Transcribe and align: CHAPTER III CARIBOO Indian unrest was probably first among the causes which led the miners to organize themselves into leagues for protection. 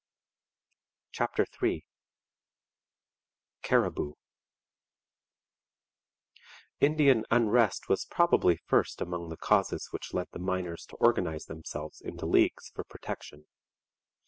CHAPTER 1.11 1.45
III 1.61 1.85
CARIBOO 3.61 4.15
Indian 6.79 7.23
unrest 7.29 7.87
was 7.87 8.05
probably 8.05 8.57
first 8.65 8.99
among 8.99 9.29
the 9.29 9.37
causes 9.37 9.89
which 9.91 10.11
led 10.15 10.29
the 10.31 10.39
miners 10.39 10.87
to 10.87 10.95
organize 10.95 11.45
themselves 11.45 12.01
into 12.01 12.25
leagues 12.25 12.71
for 12.73 12.83
protection. 12.83 13.45